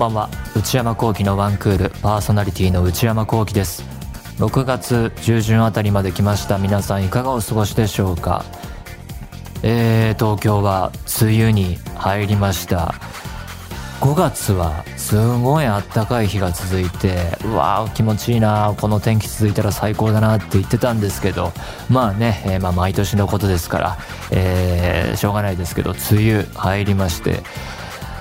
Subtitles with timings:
[0.00, 0.30] ばんは。
[0.56, 3.84] 内山聖輝のワンクールパーソナリティの内山聖輝です。
[4.38, 6.56] 6月中旬あたりまで来ました。
[6.56, 8.42] 皆さんいかがお過ごしでしょうか？
[9.62, 10.90] えー、東京は
[11.20, 12.94] 梅雨に入りました。
[14.00, 18.74] 5月はすごいあったかい日が続いてうわー気持ちいいな。
[18.80, 21.52] この天気続いたら最高だなって言ってたんですけど。
[21.90, 23.98] まあね、えー、まあ毎年のことですから、
[24.30, 27.42] えー、しょうがないですけど梅雨入りまして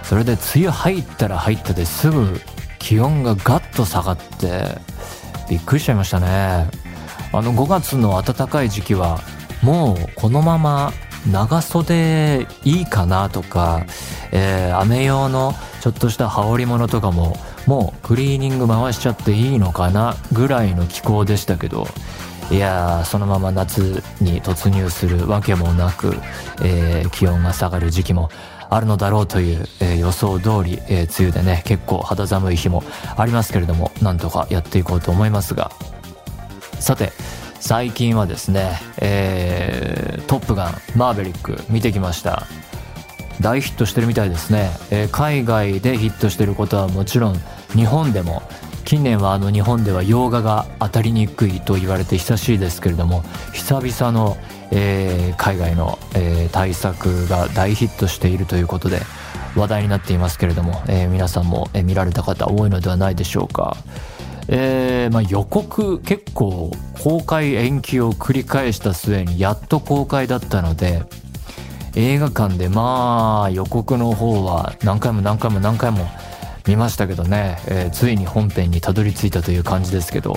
[0.09, 2.41] それで梅雨入ったら入ったですぐ
[2.79, 4.79] 気温がガッと下がって
[5.47, 6.67] びっくりしちゃいましたね。
[7.31, 9.19] あの5月の暖かい時期は
[9.61, 10.93] もうこのまま
[11.31, 13.85] 長袖いいかなとか、
[14.31, 17.37] えー、雨用のちょっとした羽織物とかも
[17.67, 21.85] もうクリーニング回しちゃっていいのかなぐらいの気候でしたけど
[22.49, 26.15] いやーそのまま夏に突入するわけもなく、
[26.63, 28.31] えー、気温が下がる時期も
[28.69, 32.83] あるのだろうという、えー、予想通り、えー、梅雨でね結構肌寒い日も
[33.17, 35.71] ありますけれどもなんとかやっていこうと思いますが。
[36.79, 37.11] さて
[37.59, 42.47] 最近はですね、えー、トップガンマーヴェリック見てきました。
[43.41, 47.37] 大ヒットしてるみたいですね、えー、海外でヒットしてることはもちろん
[47.73, 48.43] 日本でも
[48.89, 53.21] 近年はあの日本では洋画が当たりにくいと言われて久しいですけれども
[53.53, 54.35] 久々の、
[54.71, 59.01] えー、海外の、えー、対策が大ヒットしているということで
[59.55, 63.77] 話題になっていますけれども、えー、皆さんも、え見られた方多いのではないでしょうか。
[64.47, 66.71] えまあ、予告結構
[67.03, 71.03] 公開延期を繰り返した末にやっと公開だったので
[71.93, 76.07] 映画館でまあ予告の方は何回も何回も何回も
[76.69, 80.35] 見ましたけどね、えー、ついに本編にたどり着いたという感じですけど、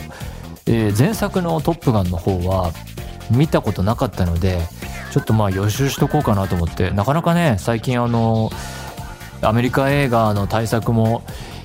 [0.64, 2.72] えー、前作の「トップガン」の方は
[3.30, 4.58] 見たことなかったので
[5.10, 8.50] ちょっとまあ予習しとこうかなと思ってなかなかね最近あの
[9.42, 11.22] アメリカ映画の対策も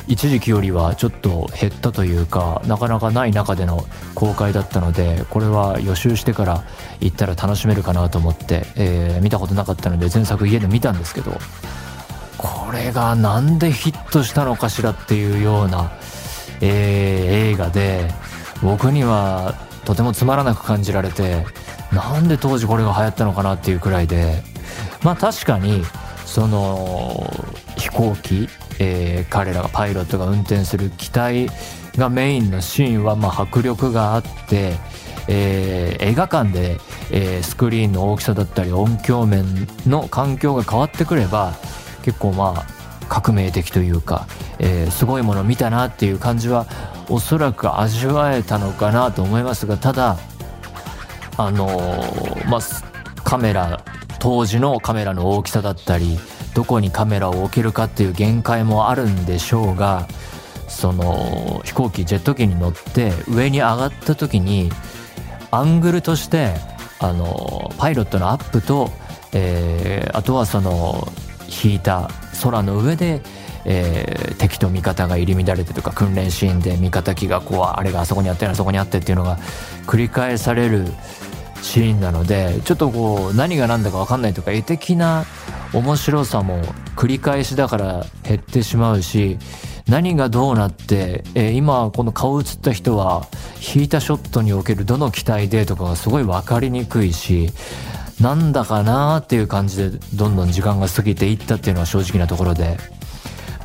[0.09, 3.85] 一時期よりはちょっと減ったというかなかなかない中での
[4.16, 6.63] 公開だったのでこれは予習してから
[7.00, 11.31] 行ったら楽しめるかなと思って、えー、見たことなかったので前作家で見たんですけど。
[12.37, 15.91] これがなんでヒットしたのかしらっていうような、
[16.61, 18.11] えー、映画で
[18.61, 19.55] 僕には
[19.85, 21.45] とてもつまらなく感じられて
[21.91, 24.43] なんで当時これが流行ったのかなっていうくらいで
[25.03, 25.83] まあ確かに
[26.25, 27.33] その
[27.77, 28.49] 飛行機
[28.79, 31.47] えー、彼らがパイロットが運転する機体
[31.97, 34.75] がメインのシーンはまあ迫力があって、
[35.27, 36.77] えー、映画館で、
[37.11, 39.45] えー、スクリーンの大きさだったり音響面
[39.87, 41.53] の環境が変わってくれば
[42.07, 42.66] 結構まあ
[43.09, 44.28] 革命的というか、
[44.59, 46.66] えー、すごいもの見たなっていう感じは
[47.09, 50.18] おそらく味わえたのかなと思いますがただ
[51.35, 52.62] あのー、まあ
[53.25, 53.84] カメラ
[54.19, 56.18] 当時のカメラの大きさだったり
[56.56, 60.07] どこにカメラを置けるかっていう限界もあるんでしょうが
[60.69, 64.72] その飛行機ジェット機に乗って上に上がった時に
[65.51, 66.53] アングルとして
[67.00, 68.91] あのパイロットのアップと、
[69.34, 71.06] えー、あとはその
[71.63, 72.09] 引いた
[72.43, 73.21] 空の上で、
[73.65, 79.37] えー、敵と味方が入り乱れてとか訓練シーンで味方機がこうあれがあそこにあってあそこにあってっていうのが
[79.85, 80.85] 繰り返される
[81.61, 85.25] シーンなのでちょっとこう何が何だか分かんないとか絵的な
[85.73, 86.61] 面白さも
[86.95, 89.37] 繰り返しだから減ってしまうし
[89.87, 93.27] 何がどうなって、えー、今この顔映った人は
[93.75, 97.49] 引いたショットにおけるどの機体でとかがすごい分かりにくいし
[98.22, 102.78] なんだかなーっていう感じでどんどん時間が過ぎていったっていうのは正直なところで、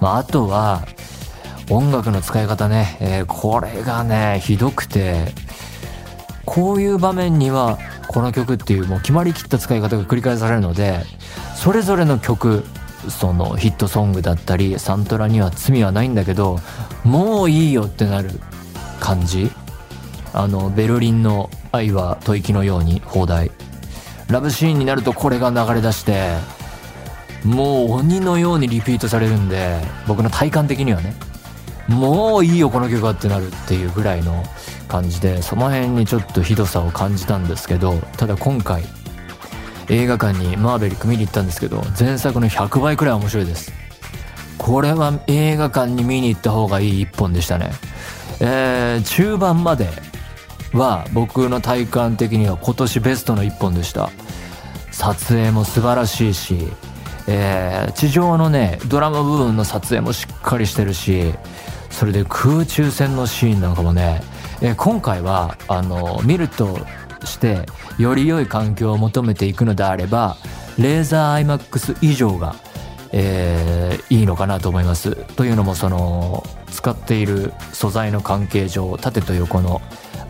[0.00, 0.86] まあ、あとは
[1.70, 5.32] 音楽の使い方ね、えー、これがねひどくて
[6.44, 11.00] こういう場面にはこの曲っていうもう決まりきった使い方が繰り返されるので
[11.56, 12.64] それぞれの曲
[13.08, 16.58] そのヒットソングだったりサントラには罪はないんだけど
[17.04, 18.30] もういいよってなる
[19.00, 19.50] 感じ。
[20.34, 23.50] あのベルリンの愛は吐息のように放題。
[24.32, 26.38] ラブシーンになるとこれが流れ出して
[27.44, 31.14] もう鬼のようにリピートされるんで僕の体感的にはね
[31.88, 34.42] もういいよこの曲はってなるっていうぐらいの
[34.88, 38.84] 感じでその辺にちょっとひどさを感じたんですけどただ今回
[39.88, 43.72] 映画館にマーベリック見に行ったんですけど前作の100倍くらい面白いです。
[44.58, 47.72] これは映画館に見に行った方がいい一本でしたね。
[48.40, 49.88] えー、中盤まで
[50.72, 54.10] は僕の体感的には今年ベストの一本でした。
[55.02, 56.68] 撮影も素晴らしいし、
[57.26, 61.34] えー、地上のねドラマ部分の撮影もしっかりしてるし
[61.90, 64.22] それで空中戦のシーンなんかもね、
[64.60, 66.78] えー、今回はあの見ると
[67.24, 67.66] して
[67.98, 70.36] より良い環境を求めていくのであれば
[70.78, 72.54] レーザー IMAX 以上が、
[73.10, 75.16] えー、いいのかなと思います。
[75.34, 79.82] というのもその使っている素材の関係上縦と横の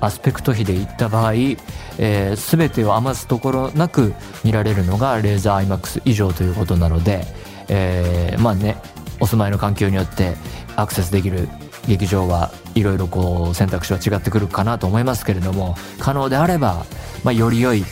[0.02, 4.14] アスペクト比でいった場合、えー、全てを余すところなく
[4.44, 7.24] 見られるのがレーザー IMAX 以上ということなので、
[7.68, 8.76] えー、まあね
[9.20, 10.34] お住まいの環境によって
[10.74, 11.48] アクセスできる
[11.86, 16.84] 劇場はいろいろこう選択肢は違ってくるかなと思いますけれども可能であれば、
[17.22, 17.84] まあ、より良い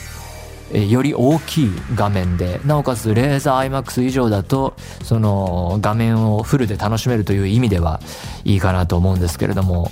[0.73, 4.73] より大きい画面でなおかつレーザー IMAX 以上だと
[5.03, 7.99] その画面をフルで楽しめるという意味では
[8.45, 9.91] いいかなと思うんですけれども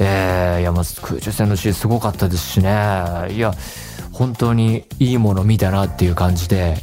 [0.00, 2.70] えー、いやまず空中戦のシーンすごかったですしね。
[3.30, 3.52] いや
[4.12, 6.76] 本当にいいもの見たなっていう感じで。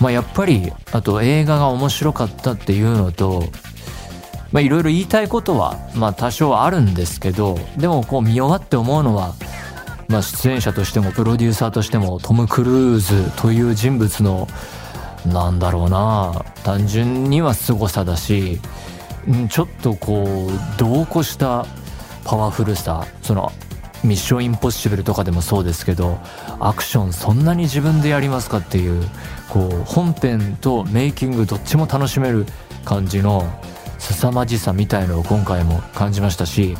[0.00, 3.44] まあやっぱりあと映画が面白かったっていうのと
[4.50, 9.34] まあいろいろ言いたいことはまあ多少あるんですけどでもこう見終わって思うのは
[10.08, 14.48] まあ、出演者としてもプロデューサーとしてもトム・クルーズという人物の
[15.24, 18.60] なんだろうな単純には凄さだし
[19.48, 21.64] ちょっとこう度を越した
[22.30, 23.50] パワフルさその
[24.04, 26.20] ミッションインポッシブルとかでもそうですけど
[26.60, 29.04] アクションそんなに自分でやりますかっていう
[29.48, 32.46] こう本編とメイキングどっちも楽しめる
[32.84, 33.42] 感じの
[33.98, 36.76] 凄まじさみたいのを今回も感じましたし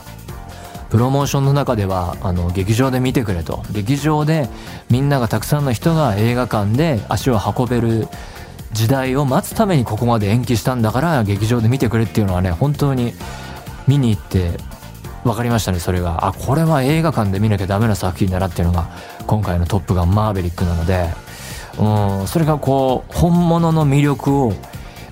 [0.88, 3.64] プロモーションの中ではあの劇場で見てくれと。
[3.73, 4.49] 劇場で
[4.88, 8.06] みんながたくさんの人が映画館で足を運べる
[8.73, 13.14] 時代を待つためにここまで延期したんだから劇場で見てくれっていうのはね本当に
[13.88, 14.52] 見に行って
[15.25, 16.26] 分かりましたねそれが。
[16.26, 18.88] あこれは映画館で見なきゃダメな作品だなっていうのが
[19.26, 21.31] 今回の「トップガンマーヴェリック」なので。
[21.78, 24.52] うんそれがこう本物の魅力を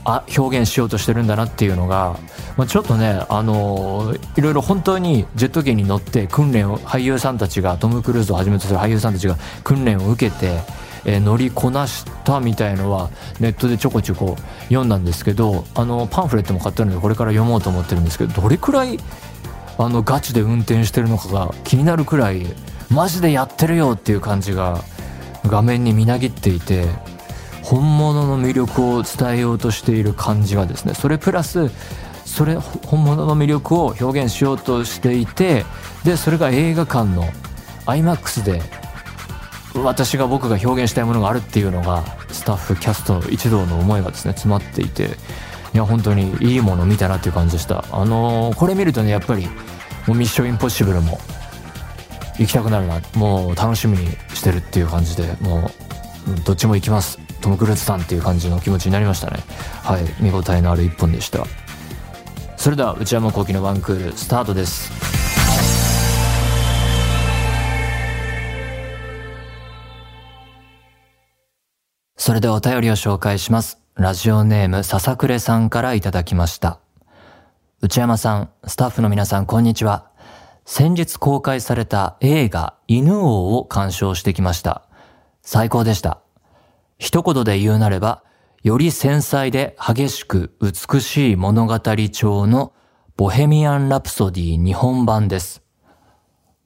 [0.05, 2.19] あ表現しようとしてるんだなっていうのが、
[2.57, 10.61] まあ、ちょっとね、あのー、いろいろ本当にジェット機に乗って訓練を俳優さんたちがトム・クルーズをはじめとする俳優さんたちが訓練を受けて、
[11.05, 14.37] えー、乗りこなしたみたいのはネットでちょこちょこ
[14.69, 18.99] 読んだんですけどあのパンフレットも買ったのでこれから読もうと思ってるんですけどどれくらい
[19.79, 22.45] あのガチで運転してるのかが気になるくらい
[22.91, 24.83] マジでやってるよっていう感じが
[25.47, 26.87] 画面にみなぎっていて
[27.63, 31.71] 本物の魅力を伝えようとしている感じがですねそれプラス
[32.25, 35.65] それ本物の魅力を表現しようとしていて
[36.05, 37.25] でそれが映画館の
[37.87, 38.63] IMAX で
[39.75, 45.11] 私が僕が表現したいものがあるっていうのがスタッフキャスト一同の思いがですね詰まっていて
[45.75, 47.85] いや本当にいいもの見たなっていう感じでした。
[47.93, 49.47] あのー、これ見るとねやっぱり
[50.07, 51.19] もうミッションインポッシブルも
[52.39, 53.01] 行きたくなるな。
[53.15, 55.71] もう楽しみにしてるっていう感じでも
[56.27, 57.19] うどっちも行きます。
[57.41, 59.41] トム・クルーズさんっていう感じの気持ちになりましたね。
[59.83, 60.05] はい。
[60.21, 61.45] 見応えのある一本でした。
[62.57, 64.91] それでは内山昂輝のワンクールスタートです。
[72.17, 73.79] それではお便りを紹介します。
[73.99, 76.81] ラジオネーム笹暮さんからいただきました
[77.83, 80.11] 内山さんスタッフの皆さんこんにちは
[80.65, 84.89] 先日公開された映画犬王を鑑賞してきました
[85.43, 86.23] 最高でした
[86.99, 88.25] 一言で言うなれば、
[88.63, 91.79] より繊細で激しく美しい物語
[92.11, 92.73] 調の
[93.17, 95.63] ボヘミアン・ラプソディ日本版です。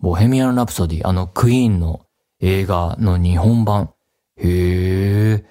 [0.00, 2.06] ボヘミアン・ラプソディ、あのクイーンの
[2.40, 3.90] 映画の日本版。
[4.36, 5.44] へえ。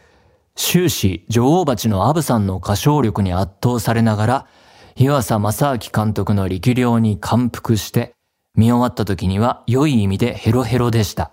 [0.64, 4.48] 終始、女王蜂のアブさんの歌唱力に圧倒されながら、
[4.96, 8.14] 湯浅正明監督の力量に感服して、
[8.56, 11.32] 見終わった時には良い意味でヘロヘロでした。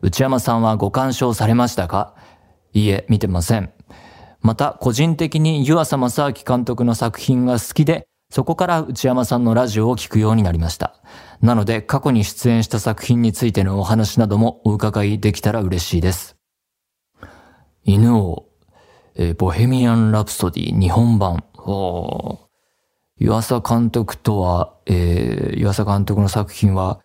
[0.00, 2.14] 内山さんはご鑑賞されましたか？
[2.72, 3.72] いいえ、見てません。
[4.40, 10.94] また、個人的に湯浅正明監督の作品が好きで、そこから内山さんのラジオを聞くようになりました。
[11.42, 16.36] なので、過去に出演した作品についてのお話などもお伺いできたら嬉しいです。
[17.84, 18.45] 犬王、
[19.16, 21.44] えー、ボヘミアン・ラプソディ日本版。
[23.18, 27.00] 湯浅監督とは、えー、湯浅監督の作品は、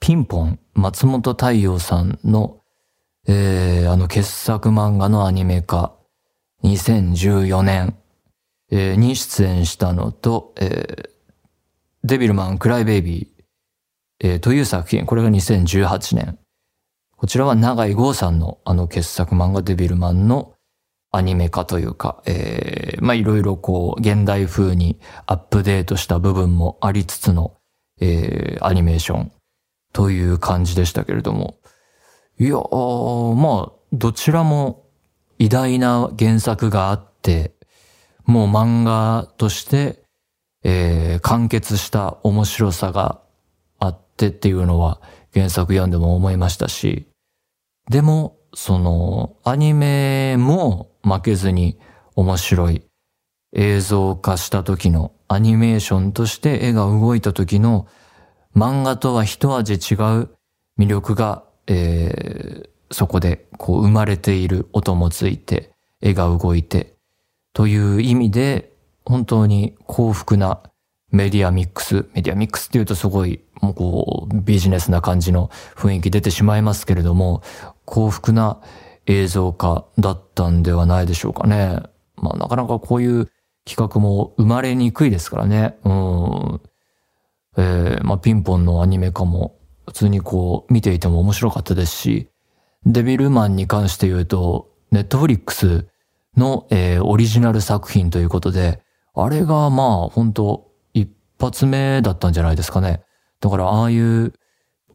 [0.00, 2.60] ピンポン、松本太陽さんの
[3.28, 5.96] えー、あの傑作漫画のアニメ化、
[6.62, 7.96] 2014年、
[8.70, 11.08] えー、に出演したのと、えー、
[12.04, 16.38] デビルマン・クライベイビー、えー、という作品、これが2018年。
[17.16, 20.54] こちらは長井剛さんのあの傑作漫画デビルマンの
[21.16, 27.56] アニメ化というか、えー、まあいろいろこう現代風にアップデートした部分もありつつの、
[28.00, 29.32] えー、アニメーション
[29.94, 31.56] という感じでしたけれども、
[32.38, 34.84] いやまあ、どちらも
[35.38, 37.54] 偉大な原作があって、
[38.26, 40.02] もう漫画として、
[40.64, 43.22] えー、完結した面白さが
[43.78, 45.00] あってっていうのは
[45.32, 47.06] 原作読んでも思いましたし、
[47.88, 51.78] でも、その、アニメも負けずに
[52.16, 52.82] 面白い
[53.54, 57.86] 映像化した時のアニメーションとして絵が動いた時の
[58.54, 60.30] 漫画とは一味違う
[60.78, 65.70] 魅力が、えー、そこでこう生まれている音もついて
[66.00, 66.96] 絵が動いて
[67.52, 68.72] という意味で
[69.04, 70.60] 本当に幸福な
[71.12, 72.06] メディアミックス。
[72.14, 77.42] メディアミックスっていうとすごい、もうこう、ビジネスな感じの雰囲気出てしまいますけれども、
[77.84, 78.60] 幸福な
[79.06, 81.80] 映像化だったんではないでしょうかね。
[82.16, 83.30] まあなかなかこういう
[83.64, 85.76] 企画も生まれにくいですからね。
[85.84, 86.60] うん。
[87.56, 92.28] えー、まあピンポンのアニメ化も普通にこう見ていても面白かったですし、
[92.84, 95.86] デビルマンに関して言うと、ネットフリックス
[96.36, 98.82] の、えー、オリジナル作品ということで、
[99.14, 101.10] あれがまあ本当一
[101.40, 103.02] 発目だったんじゃないですかね。
[103.40, 104.32] だからああいう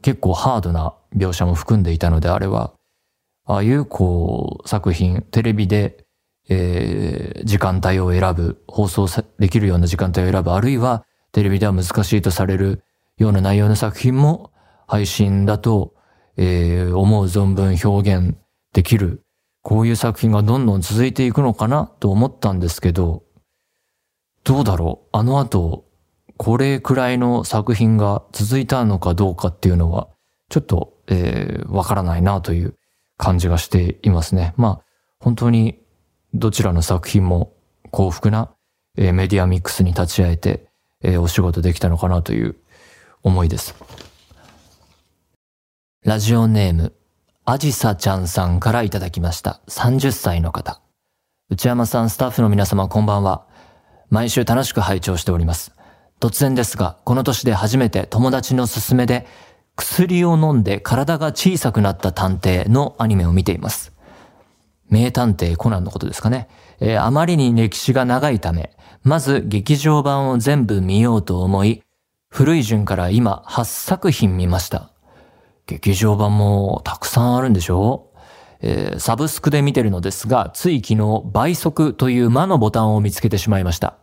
[0.01, 2.73] 結構ハードな描写も含んでいたのであれは、
[3.51, 6.05] ああいうこう作品、テレビで、
[6.47, 9.07] えー、時間帯を選ぶ、放送
[9.39, 12.81] できるような時間帯を選ぶ、あるいはテレビでは難しいとされる
[13.17, 14.51] ような内容の作品も
[14.87, 15.93] 配信だと、
[16.37, 18.37] えー、思う存分表現
[18.71, 19.25] できる、
[19.63, 23.23] こういう作品がどんどん続いていくのかなと思ったんですけど、
[24.45, 25.09] どうだろう？
[25.11, 25.83] あの後、
[26.37, 30.07] これくらいの作品が続いたのかどうかっていうのは、
[30.47, 32.75] ちょっと、えー、わからないなという
[33.21, 34.55] 感じがしていますね。
[34.57, 34.85] まあ、
[35.19, 35.79] 本当に
[36.33, 37.53] どちらの作品も
[37.91, 38.49] 幸福な、
[38.97, 40.65] えー、メディアミックスに立ち会えて、
[41.03, 42.55] えー、お仕事できたのかなという
[43.21, 43.75] 思いです。
[46.03, 46.93] ラジオネーム、
[47.45, 49.61] あじさちゃんさんからいただきました。
[49.67, 50.81] 30歳の方。
[51.51, 53.45] 内山さん、スタッフの皆様、こんばんは。
[54.09, 55.75] 毎週楽しく拝聴しております。
[56.19, 59.27] 突然ですが、この年で初めて友達の勧めで、
[59.75, 63.93] 薬を飲んで体が小さくなった探偵のアニメを見ています。
[64.89, 66.47] 名探偵コナンのことですかね。
[66.79, 71.81] えー、あまりに歴史が長いため、まず劇場版を全部見ようと思い、
[72.29, 74.91] 古い順から今8作品見ました。
[75.65, 78.11] 劇場版もたくさんあるんでしょ
[78.63, 83.97] えー、サブスクで見てるのですが、つい昨日倍速という魔のボタンを見つけてしまいました。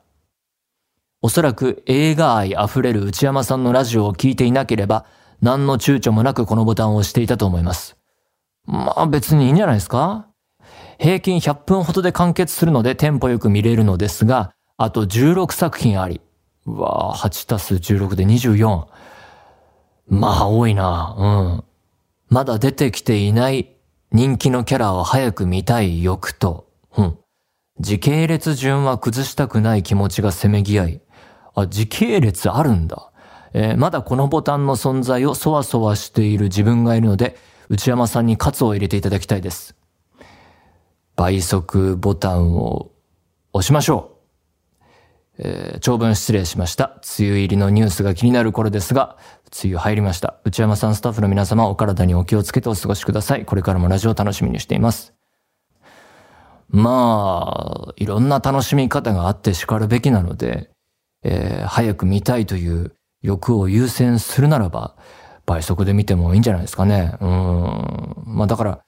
[1.21, 5.05] おそらく映画愛溢れる内山さんのラジオを聞いていなければ、
[5.41, 7.97] 何の躊躇もなくこのボタンを押していたと思います。
[8.67, 10.27] まあ別にいいんじゃないですか？
[10.99, 16.21] 平均100分ほどで完結するのでテンポよく見れるのですが、あと16作品あり。
[16.67, 18.87] うわぁ、8たす16で24。
[20.09, 21.65] まあ多いなうん。
[22.29, 23.77] まだ出てきていない
[24.13, 27.19] 人気のキャラを早く見たい欲と、うん。
[27.81, 31.01] 時系列順は崩したくない気持ちがせめぎ合い、
[31.55, 33.08] あ、時系列あるんだ。
[33.53, 37.37] えー、まだこのボタンの存在をそわそわしている自分がいるので、
[37.69, 39.77] 内山さんに喝を入れていただきたいです。
[41.17, 42.93] 倍速ボタンを
[43.53, 44.19] 押しましょう。
[45.41, 47.01] えー、長文失礼しました。
[47.19, 49.17] 梅雨入りのニュースが気になる頃ですが、
[49.63, 50.37] 梅雨入りました。
[50.45, 53.45] 内山さんスタッフの皆様お体にお気をつけてお過ごしください。
[53.45, 55.15] これからもラジオ楽しみにしています。
[56.71, 60.71] まあ、いろんな楽しみ方があって叱るべきなので、
[61.23, 64.97] えー、早く見たいという欲を優先するならば、
[65.47, 67.17] 倍速で見てもいいんじゃないですかね。
[67.21, 67.29] うん。
[68.27, 68.85] まあだから、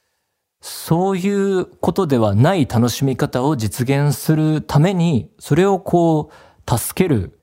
[0.61, 7.41] そういうことではない楽しみ方を実現するために、それをこう、助ける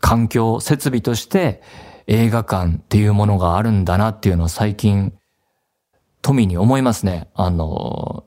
[0.00, 1.62] 環境、設備として
[2.06, 5.14] 映画館っていうものがあるんだなっていうのを最近、
[6.22, 7.28] 富に思いますね。
[7.34, 8.24] あの、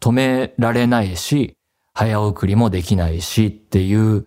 [0.00, 1.56] 止められないし、
[1.94, 4.26] 早送りもできないしっていう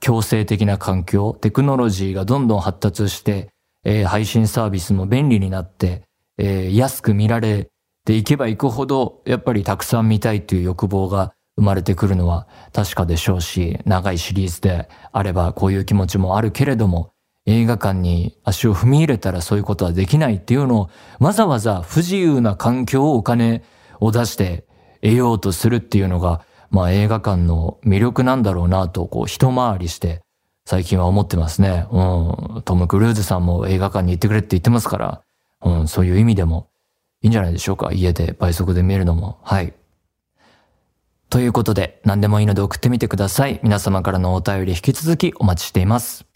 [0.00, 3.48] 強制的な環境、テクノロジーがどんどん発達して、
[3.84, 6.02] えー、配信サービスも便利になって、
[6.38, 7.68] えー、安く見られ
[8.04, 17.10] ていけばいくほど、やっぱりたくさん見たいという欲望が生まれてくるのは確かでしょうし、長いシリーズであればこういう気持ちもあるけれども、
[17.46, 23.64] 映画館に足を踏み入れたらそういうことはできないっていうのを、わざわざ不自由な環境をお金
[24.00, 24.66] を出して
[25.02, 30.20] 得ようとするっていうのが、まあ映画館の魅力なんだろうなと、こう一回りして
[30.66, 31.86] 最近は思ってますね。
[31.90, 32.62] うん。
[32.62, 35.22] トム・クルーズさんも映画館に行ってくれって言ってますから、
[35.62, 36.68] うん、そういう意味でも
[37.22, 37.90] いいんじゃないでしょうか。
[37.92, 39.38] 家で倍速で見るのも。
[39.42, 39.72] はい。
[41.30, 43.60] ということで、何でもいいので送ってみてください。
[43.62, 46.27] 皆様からのお便り引き続きお待ちしています。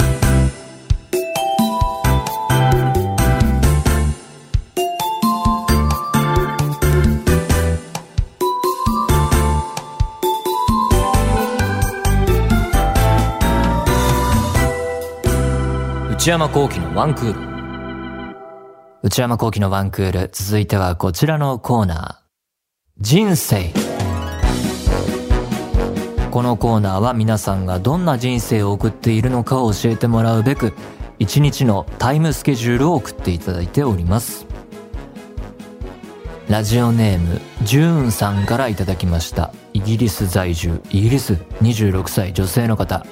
[16.23, 18.37] 内山幸喜のワンクール。
[19.03, 20.31] 内山幸喜のワンクール。
[20.33, 23.03] 続いてはこちらのコーナー。
[23.03, 23.73] 人生。
[26.31, 30.75] このコーナーは皆さんがどんな人生を送っているのかを教えてもらうべく
[31.19, 34.47] 一日のタイムスケジュールを送っていただいております
[36.49, 43.05] ラジオネームジューンさんからいただきましたイギリス在住イギリス26歳女性の方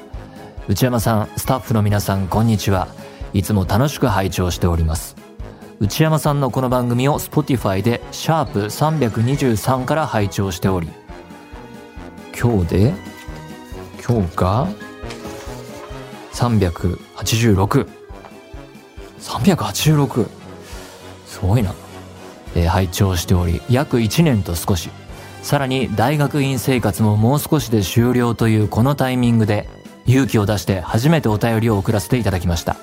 [0.70, 2.86] 内山さんスタッフの皆さんこんにちは。
[3.32, 5.16] いつも楽しく拝聴しております。
[5.80, 10.88] 内山さんのこの番組を Spotify でシャープ323から拝聴しており
[12.40, 12.94] 今日で
[14.00, 14.68] 今日が
[16.34, 17.88] 386
[19.18, 20.28] 386
[21.26, 21.74] すごいな、
[22.54, 24.88] えー、拝聴しており約1年と少し。
[25.42, 29.79] さらに大学院生活ももう少しで終了というこのタイミングで
[30.10, 32.76] 勇気を出して初めてお便りを送らせていただきました。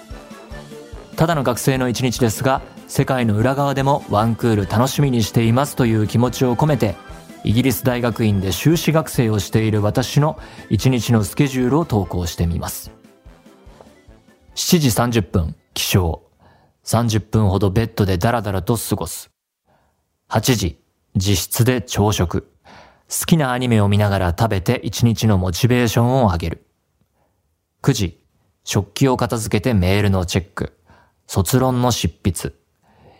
[1.15, 6.95] ただの学生の一日ですが世界の裏側でもワンクール楽しみにしていますという気持ちを込めて
[7.43, 12.91] イギリス大学院で修士学生をしている私の一日のスケジュールを投稿してみます。
[14.55, 14.79] 7
[15.09, 16.19] 時30分起床。
[16.83, 19.31] 30分ほどベッドでダラダラと過ごす。
[20.29, 20.81] 8時
[21.15, 22.51] 自室で朝食。
[23.09, 26.66] 好きなアニメを見ながら食べて一日のモチベーションを上げる。
[27.87, 28.19] 9時
[28.65, 30.77] 食器を片付けてメールのチェック
[31.25, 32.53] 卒論の執筆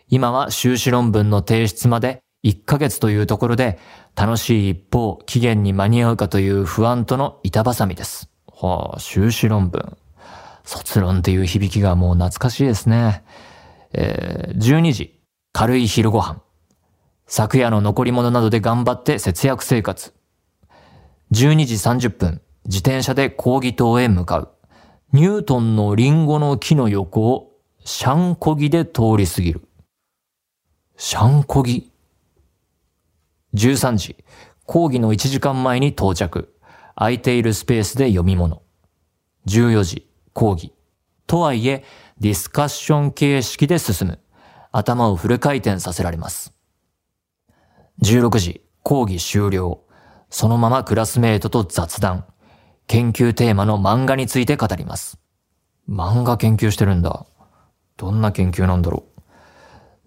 [0.10, 3.80] 今は修士論文の提出まで1ヶ月というところで、
[4.16, 8.30] 楽しい一方、期限に間に合うかという不安との板挟みです。
[8.48, 9.98] はあ、修士論文。
[10.64, 13.24] 卒論っていう響きがもう懐かしいですね。
[13.94, 15.20] えー、12時、
[15.52, 16.42] 軽い昼ご飯。
[17.26, 20.14] 昨夜の残り物などで頑張って節約生活。
[21.34, 24.57] 12時30分、自転車で講義棟へ向かう。
[25.18, 29.68] ニュートンのリンゴの木の横をシャンコギで通り過ぎる。
[30.96, 31.92] シャンコギ
[33.56, 34.24] 13時、
[34.68, 36.54] 講義の1時間前に到着。
[36.94, 38.62] 空いているスペースで読み物。
[39.48, 40.72] 14時、講義。
[41.26, 41.84] とはいえ、
[42.20, 44.20] ディスカッション形式で進む。
[44.72, 46.54] 頭をフル回転させられます。
[48.04, 49.82] 16時、講義終了。
[50.30, 52.28] そのままクラスメイトと雑談。
[52.88, 55.20] 研究テーマの漫画について語ります。
[55.90, 57.26] 漫画研究してるんだ。
[57.98, 59.06] どんな研究なんだろ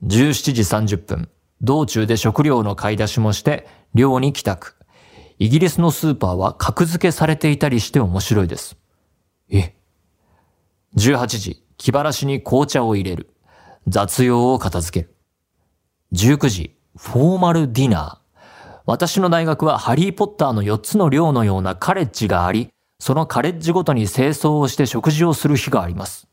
[0.03, 0.07] う。
[0.07, 0.63] 17時
[0.97, 1.29] 30分。
[1.61, 4.77] 道中で食料の買い出しもして寮に帰宅。
[5.39, 8.79] イギリスのスーパーは格付けされていたりして面白いです。
[9.51, 9.75] え
[10.97, 13.31] ?18 時、気晴らしに紅茶を入れる。
[13.89, 15.15] 雑用を片付ける。
[16.13, 18.20] 19時、フォーマルディナー。
[18.87, 26.29] 私の大学はハリーポッターの4つの寮のようなカレッジがあり、そのカレッジごとに清掃をして食事をする日があります。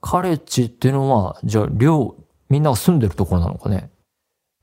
[0.00, 2.16] カレッジっていうのは、じゃあ寮、
[2.48, 3.90] みんなが住んでるところなのかね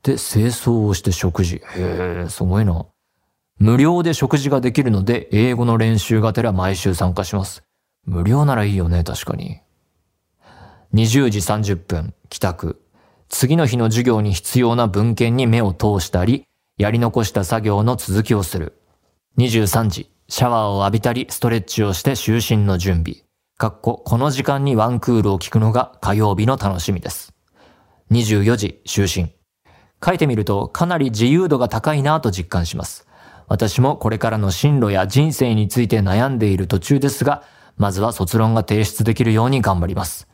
[0.02, 1.56] で、清掃をして食事。
[1.56, 2.86] へえ、すごいな。
[3.58, 7.62] 無料で食事ができるので、英語の練習がてら毎週参加します。
[8.04, 9.60] 無料ならいいよね、確かに。
[10.94, 12.80] 20時30分、帰宅。
[13.28, 16.46] 次の日の授業に必要な文献に目を通したり、
[16.80, 18.80] やり残した作業の続きをする。
[19.36, 23.16] 23時、シャワーを浴びたり、ストレッチをして就寝の準備。
[23.58, 27.34] かっこ、この時間にワンクールを聞くのが火曜日の楽しみです。
[28.12, 29.34] 24時、就寝。
[30.02, 33.06] 書いてみるとかなり自由度が高いなと実感します。
[33.46, 37.42] 私もこれからの進路や人生について悩んでいる途中ですが、
[37.76, 40.28] まずは卒論が提出できるように頑張ります。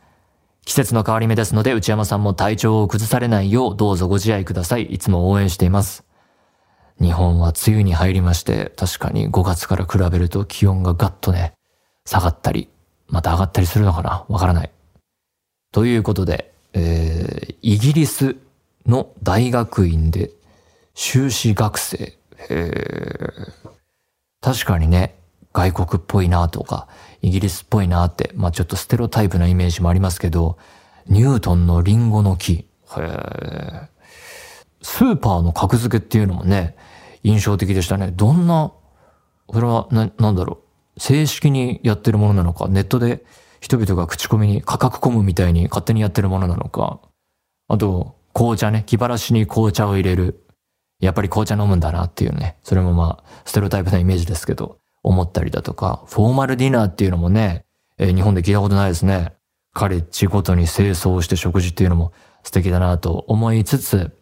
[0.63, 4.83] 季節の変わり目ですので内山さんも体調を崩されないようどうぞご自愛ください。
[4.83, 6.06] いつも応援しています。
[6.99, 11.53] 日本は梅雨に入りまして、確かに5月から比べると気温がガッとね、
[12.05, 12.69] 下がったり、
[13.07, 14.25] また上がったりするのかな？
[14.29, 14.71] わからない。
[15.71, 18.35] ということで、えー、イギリス
[18.85, 20.31] の大学院で
[20.93, 22.17] 修士学生。
[24.41, 25.15] 確かにね、
[25.53, 26.87] 外国っぽいなとか、
[27.21, 30.57] イギリスっぽいなって、まあちょっとステロタイプなイメージもありますけど、
[31.07, 32.65] ニュートンのリンゴの木。
[32.87, 36.77] スーパーの格付けっていうのもね、
[37.23, 38.11] 印象的でしたね。
[38.15, 38.71] どんな、
[39.51, 40.59] それはな、なんだろ
[40.95, 40.99] う。
[40.99, 43.23] 正式にやってるものなのか、ネットで
[43.59, 46.99] 人々が口コミに価格コムみたいに勝手にやってるものなのか。
[47.67, 50.43] あと、紅茶ね、気晴らしに紅茶を入れる。
[50.99, 52.57] やっぱり紅茶飲むんだなっていうね。
[52.63, 57.65] それもまあ、ステロタイプなイメージですけど、思ったりだとか、フォーマルディナーっていうのもね、
[57.97, 59.33] えー、日本で聞いたことないですね。
[59.73, 62.11] カレッジごとに清掃して食事っていうのも
[62.43, 64.16] 素敵だなと思いつつ、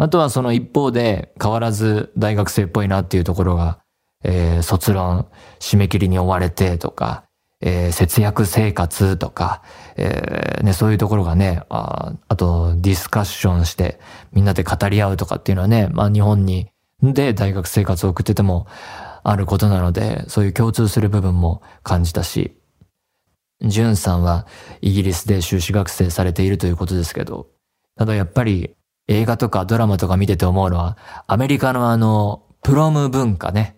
[0.00, 3.80] あとはその一方で変わらず大学生っぽいなっていうところが、
[4.24, 7.24] えー、卒論締め切りに追われてとか、
[7.60, 9.62] えー、節約生活とか、
[9.98, 14.00] えー、ね、そういうところがね、ああとディスカッションして
[14.32, 16.70] みんなで語り合うとかっていうのはね、まあ日本に
[17.02, 18.66] で大学生活を送ってても
[19.22, 22.56] あることなので、そういう共通する部分も感じたし、
[23.60, 24.46] ジュンさんは
[24.80, 27.48] イギリスで修士学生されているということですけど、
[27.98, 28.74] ただやっぱり
[29.10, 30.96] 映画とかドラマとか見てて思うのは、
[31.26, 33.76] アメリカのあの、プロム文化ね。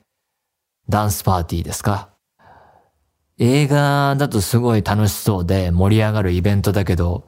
[0.91, 2.11] ダンスパーティーですか。
[3.39, 7.27] 映画だとすごい楽しそうで盛り上がるイベントだけど、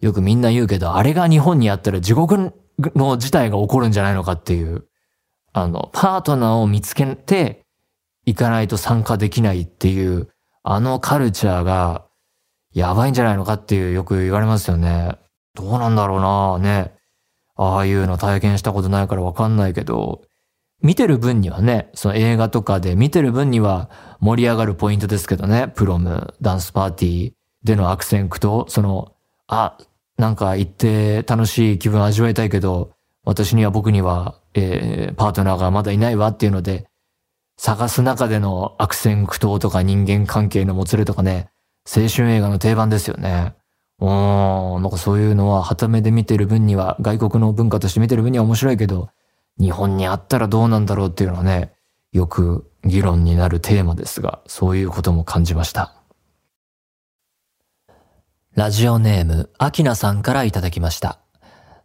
[0.00, 2.52] よくみんな言うけど、あれが日本にあったら地獄
[2.96, 4.86] の事態が起こるんじゃないのかっていう、
[5.52, 7.62] あの、パートナーを見つけて
[8.26, 10.30] 行かないと参加できないっていう、
[10.64, 12.06] あのカルチャーが
[12.72, 15.16] やばいんじゃないのかっていうよく言われますよね。
[15.54, 16.92] どうなんだろうなね。
[17.56, 20.22] ああいうの体験したことないからわかんないけど、
[20.82, 23.88] 見てる分にはね、その映画とかで見てる分には
[24.20, 29.12] 盛り上がるポイントですけどね、プロム、ダンスパーティーでの悪戦苦闘、その、
[29.46, 29.78] あ、
[30.18, 32.90] なんか行って楽しい気分味わいたいけど、
[33.24, 36.88] 私には僕には、えー、パートナーがまだいないわっていうので、
[37.56, 41.50] 探す中での悪戦苦闘とか人間関係のもつれとかね、
[41.86, 43.54] 青春映画の定番ですよね。
[44.02, 44.04] う
[44.80, 49.10] ん、なんかそういうのは、はためで見てる分には、外国の文化として見てる分には面白いけど、
[49.60, 51.72] 日本にあったらどうなんだろうっていうのはね、
[52.10, 55.94] よく議論になるテーマですが、そういうことも感じました。
[58.56, 61.20] ラジオネーム、アキナさんからいただきました。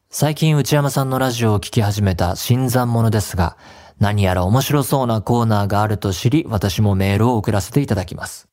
[0.10, 3.58] 最近内山さんのラジオを聞き始めた新参者ですが、
[4.00, 8.48] 何やら面白そうなコーナーがあると知り、私もメールを送らせていただきます。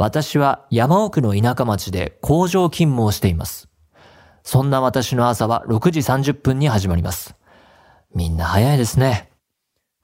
[0.00, 3.68] 私は山奥の田舎町で工場勤務をしています。
[4.42, 7.34] そんな私の朝は6時30分に始まります。
[8.14, 9.30] みんな早いですね。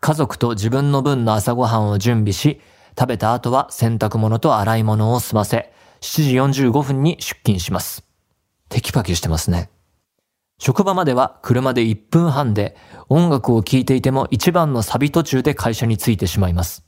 [0.01, 8.05] 家族と自分の分の朝ごはんを準備し、食べた後は洗濯物と洗い物を済ませ、7時45分に出勤します。
[8.69, 9.71] テキパキしてますね。
[10.59, 12.77] 職場までは車で1分半で
[13.09, 16.85] 音楽を聴いていても一番のサビ途中で会社に着いてしまいます。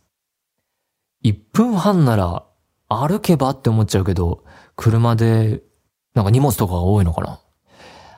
[1.24, 2.44] 1分半なら
[2.88, 4.44] 歩けばって思っちゃうけど、
[4.76, 5.62] 車で
[6.14, 7.40] なんか荷物とかが多いのかな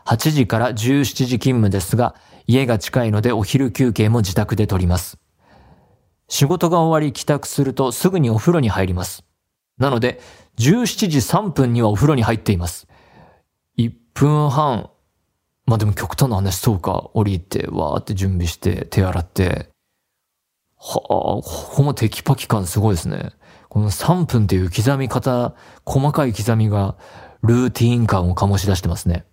[0.07, 2.15] ?8 時から17時勤務ですが、
[2.47, 5.19] 家が近いのでお昼休憩も自宅で取ります。
[6.29, 9.25] 仕事が終わり帰宅するとすぐにお風呂に入ります。
[9.79, 10.21] なので、
[10.59, 12.87] 17時3分にはお風呂に入っています。
[13.79, 14.91] 1分半。
[15.67, 17.11] まあでも極端な話そうか。
[17.15, 19.70] 降りて、わーって準備して、手洗って。
[20.83, 21.43] はあ、こ
[21.75, 23.33] こもテキパキ感すごいですね。
[23.69, 26.97] この3分っていう刻み方、細かい刻みが、
[27.43, 29.25] ルーティーン感を醸し出してますね。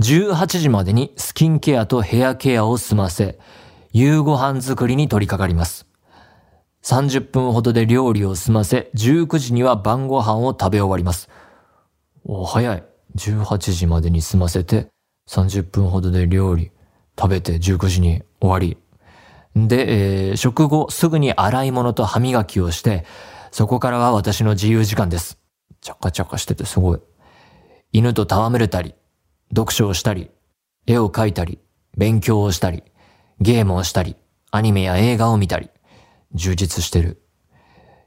[0.00, 3.38] 18時までにスキンケアとヘアケアを済ませ、
[3.92, 5.86] 夕ご飯作りに取り掛かります。
[6.82, 11.30] 30分ほどで料理を済ませ、19時には晩ご飯を食べ終わります。
[12.24, 12.84] お、早い。
[13.16, 14.88] 18時までに済ませて、
[15.28, 16.72] 30分ほどで料理、
[17.16, 18.76] 食べて19時に終わり。
[19.54, 23.04] で、えー、食後すぐに洗い物と歯磨きをして、
[23.50, 25.38] そこからは私の自由時間です。
[25.80, 27.00] チャカチャカしててすごい。
[27.92, 28.94] 犬と戯れたり、
[29.50, 30.30] 読書をしたり、
[30.86, 31.60] 絵を描いたり、
[31.96, 32.82] 勉強をしたり、
[33.40, 34.16] ゲームをしたり、
[34.50, 35.70] アニメや映画を見たり、
[36.34, 37.22] 充実してる。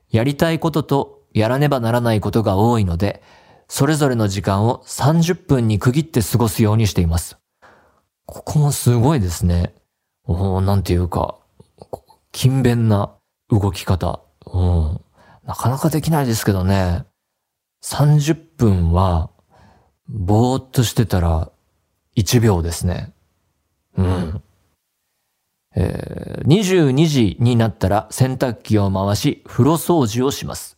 [0.09, 3.21] やりたいこととやらねばならないことが多いので、
[3.69, 7.37] それぞれの時間を30分に区切って過ごすようにしています。
[8.25, 9.73] ここもすごいですね。
[10.27, 11.37] おなんていうか、
[12.33, 13.15] 勤勉な
[13.49, 14.21] 動き方。
[14.45, 15.01] うん。
[15.45, 17.05] なかなかできないですけどね。
[17.83, 19.29] 30分は
[20.09, 21.49] ぼーっとしてたら
[22.17, 23.13] 1秒ですね。
[23.95, 24.41] うん。
[25.75, 30.77] えー、22時になったら洗濯機を回し風呂掃除をします。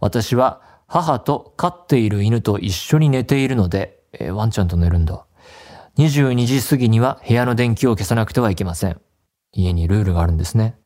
[0.00, 5.25] 私は母と飼っている犬と一緒に寝ているので、えー、ワンちゃんと寝るんだ。
[5.98, 9.00] 22時過ぎには部屋の電気を消さなくてはいけません。
[9.52, 10.76] 家にルールがあるんですね。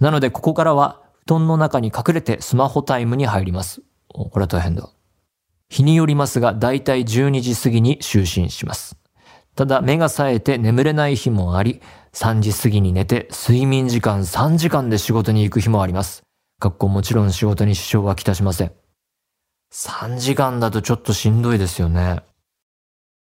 [0.00, 3.82] なのでここからは布団の中に隠れてスマホタイムに入ります。
[4.08, 4.88] これは大変だ。
[5.68, 8.96] 日によりますが、だいたい12時過ぎに就寝します。
[9.56, 11.80] ただ、目が冴えて眠れない日もあり、
[12.12, 16.22] 3時過ぎに寝て、睡眠時間3時間で仕事に行く日もあります。
[16.60, 18.72] 学校もちろん仕事に支障はきたしません。
[19.72, 22.22] 3時間だとちょっとしんどいですよね。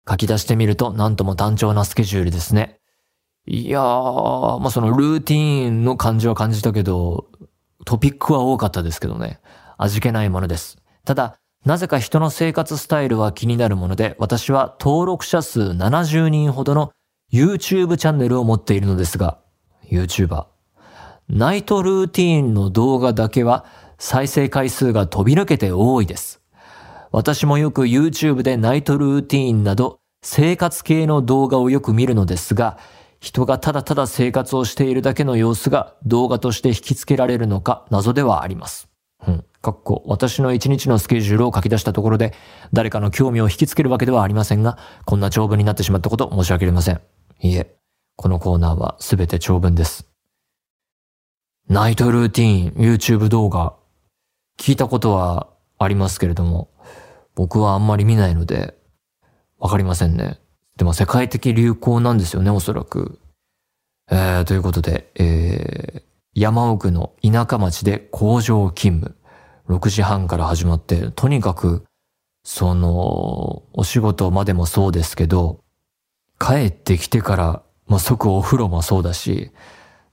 [0.09, 2.79] 書き出してみると、なんとも単調なスケジュールですね。
[3.47, 7.27] いやー、まあ、そのルーティーンの感じは感じたけど、
[7.85, 9.41] トピックは多かったですけどね。
[9.79, 10.79] 味気ないものです。
[11.05, 16.93] ただ、なぜか人の生活スタイルは気になるもので、私は登録者数70人ほどの
[17.33, 19.39] YouTube チャンネルを持っているのですが、
[19.91, 20.47] YouTuber。
[21.29, 23.65] ナイトルーティーンの動画だけは
[23.99, 26.41] 再生回数が飛び抜けて多いです。
[27.17, 32.77] 私もよく YouTube でナイトルーティーンなど生活系の動画をよく見るのですが、
[33.21, 38.91] 人がただただ生活をしているだけの様子が動画として引き付けられるのか謎ではあります。
[39.27, 39.45] うん。
[39.63, 42.35] かっこ、私の一日のスケジュールを書き出したところで、
[42.75, 44.77] 誰かの興味を引きつけるわけではありませんが、
[45.07, 47.01] こんな長文になってしまったこと申し訳ありません。
[47.41, 47.79] いいえ、
[48.17, 50.07] このコーナーはすべて長文です。
[51.71, 53.75] ナイトルーティーン、YouTube 動画、
[54.59, 55.47] 聞いたことは
[55.79, 56.69] ありますけれども、
[57.37, 58.75] 僕はあんまり見ないので、
[59.59, 60.41] わかりませんね。
[60.77, 63.21] でも世界的流行なんですよね、おそらく。
[64.11, 66.03] えー、ということで、えー、
[66.35, 69.17] 山奥の田舎町で工場勤務。
[69.69, 71.85] 6時半から始まって、とにかく、
[72.45, 75.61] その、お仕事までもそうですけど、
[76.39, 79.51] 帰ってきてから、まあ、即お風呂もそうだし、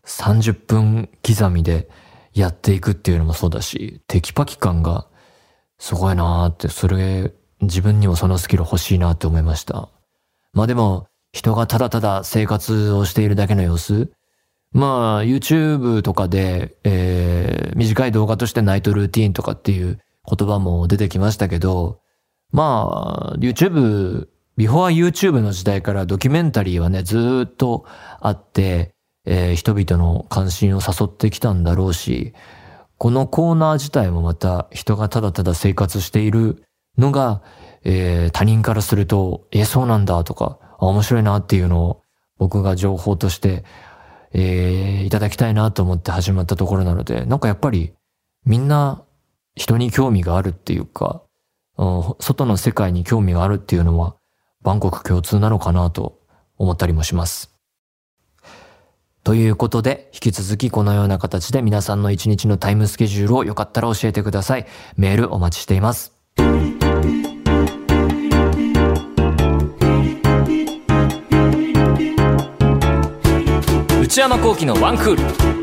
[0.06, 1.88] 30分刻みで
[2.34, 5.08] やっていくっていうのもそうだし、テキパキ感が
[5.84, 9.90] すごいなーって、それ、自分にもそのスキル欲しいなって思いました。
[10.54, 14.10] まあでも、人がただただ生活をしているだけの様子
[14.72, 22.00] まあ、YouTube とかで、えー、短い動画としてナイトルーティーンとかっていう言葉も出てきましたけど、
[22.54, 27.86] まあ、YouTube、ビフォー YouTube の時代からドキュメンタリーはね、ずっと
[28.22, 28.94] あって、
[29.26, 32.34] えー、人々の関心を誘ってきたんだろうし、
[33.04, 36.64] このコーナー自体もまた人がただただ生活している
[36.98, 37.42] のが、
[37.84, 42.02] えー、他人からすると、え、そうなんだとか、面白いなっていうのを
[42.38, 43.66] 僕が情報として
[44.34, 47.94] えー、いただきたいなと思って始まったところなので、なんかやっぱり
[48.46, 49.04] みんな
[49.56, 51.22] 人に興味があるっていうか、
[52.20, 54.16] 外の世界に興味があるっていうのは、
[54.62, 56.20] 万国共通なのかなと
[56.58, 57.53] 思ったりもします。
[59.24, 64.68] ということで、引き続きこのような形で皆さんの一日のタイムスケジュールをよかったら教えてください。
[64.98, 66.12] メールお待ちしています。
[74.02, 75.63] 内山幸輝のワンクール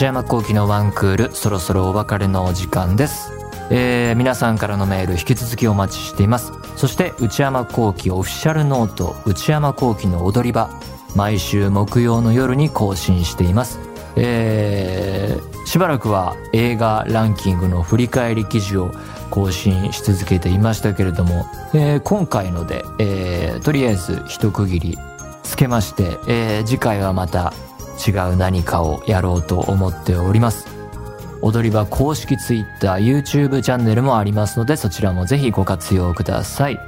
[0.00, 3.32] 内山幸輝のワンクールそろそろお別れのお時間です。
[3.68, 6.54] えー、皆さんからのメール引き続きお待ちしています。
[6.74, 10.70] そして内山幸輝オフィシャルノート内山幸輝の踊り場
[11.14, 13.78] 毎週木曜の夜に更新しています。
[14.16, 18.92] えー、しばらくは映画ランキングの振り返り記事を
[19.28, 24.98] 更新し続けていましたけれども、えー、今回ので、えー、とりあえず一区切り
[25.42, 27.52] つけまして、えー、次回はまた
[28.06, 30.66] 違う何かをやろうと思っております。
[31.42, 36.80] 踊り場公式 Twitter、YouTube チャンネルもありますので、そちらもぜひご活用ください。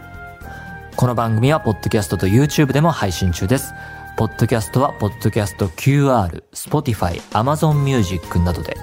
[0.95, 3.73] この番組は、ポッドキャストと YouTube でも配信中です。
[4.17, 8.77] ポッドキャストは、ポッドキャスト QR、Spotify、Amazon Music などで、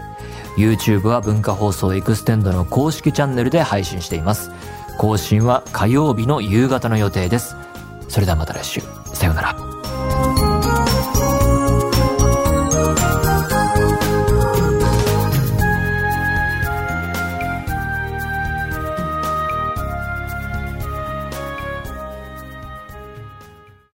[0.56, 4.50] YouTube は文化放送エクステンドの公式チャンネルで配信しています。
[4.98, 7.54] 更新は火曜日の夕方の予定です。
[8.08, 8.80] それではまた来週。
[9.14, 9.65] さようなら。